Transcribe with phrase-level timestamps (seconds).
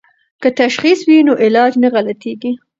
[0.41, 2.51] که تشخیص وي نو علاج نه غلطیږي.